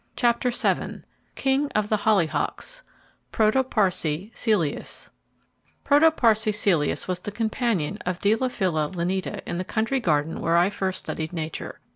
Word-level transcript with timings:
CHAPTER 0.15 0.49
VII 0.49 1.03
King 1.35 1.67
of 1.75 1.89
the 1.89 1.97
Hollyhocks: 1.97 2.81
Protoparce 3.31 4.31
Celeus 4.33 5.11
Protoparce 5.85 6.51
Celeus 6.55 7.07
was 7.07 7.19
the 7.19 7.31
companion 7.31 7.97
of 8.03 8.17
Deilephila 8.17 8.95
Lineata 8.95 9.43
in 9.47 9.59
the 9.59 9.63
country 9.63 9.99
garden 9.99 10.41
where 10.41 10.57
I 10.57 10.71
first 10.71 10.97
studied 10.97 11.33
Nature. 11.33 11.81